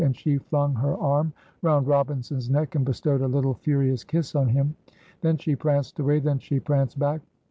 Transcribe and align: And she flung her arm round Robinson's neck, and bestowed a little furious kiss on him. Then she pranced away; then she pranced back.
And 0.01 0.17
she 0.17 0.39
flung 0.39 0.73
her 0.73 0.97
arm 0.97 1.31
round 1.61 1.85
Robinson's 1.85 2.49
neck, 2.49 2.73
and 2.73 2.83
bestowed 2.83 3.21
a 3.21 3.27
little 3.27 3.53
furious 3.53 4.03
kiss 4.03 4.33
on 4.33 4.49
him. 4.49 4.75
Then 5.21 5.37
she 5.37 5.55
pranced 5.55 5.99
away; 5.99 6.17
then 6.19 6.39
she 6.39 6.59
pranced 6.59 6.97
back. 6.97 7.21